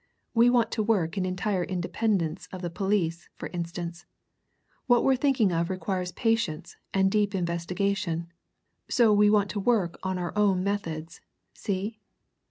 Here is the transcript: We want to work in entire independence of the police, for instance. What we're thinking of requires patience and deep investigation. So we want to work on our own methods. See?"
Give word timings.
We 0.33 0.49
want 0.49 0.71
to 0.71 0.81
work 0.81 1.15
in 1.15 1.27
entire 1.27 1.63
independence 1.63 2.47
of 2.51 2.63
the 2.63 2.71
police, 2.71 3.29
for 3.35 3.49
instance. 3.49 4.07
What 4.87 5.03
we're 5.03 5.15
thinking 5.15 5.51
of 5.51 5.69
requires 5.69 6.11
patience 6.11 6.75
and 6.91 7.11
deep 7.11 7.35
investigation. 7.35 8.31
So 8.89 9.13
we 9.13 9.29
want 9.29 9.51
to 9.51 9.59
work 9.59 9.99
on 10.01 10.17
our 10.17 10.35
own 10.35 10.63
methods. 10.63 11.21
See?" 11.53 11.99